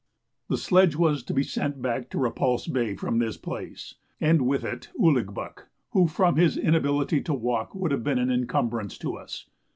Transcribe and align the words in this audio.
The 0.47 0.57
sledge 0.57 0.95
was 0.95 1.21
to 1.21 1.31
be 1.35 1.43
sent 1.43 1.79
back 1.79 2.09
to 2.09 2.17
Repulse 2.17 2.65
Bay 2.65 2.95
from 2.95 3.19
this 3.19 3.37
place, 3.37 3.97
and 4.19 4.47
with 4.47 4.63
it 4.63 4.89
Ouligbuck, 4.99 5.67
who 5.91 6.07
from 6.07 6.37
his 6.37 6.57
inability 6.57 7.21
to 7.21 7.35
walk 7.35 7.75
would 7.75 7.91
have 7.91 8.03
been 8.03 8.17
an 8.17 8.31
incumbrance 8.31 8.97
to 8.97 9.15
us. 9.15 9.45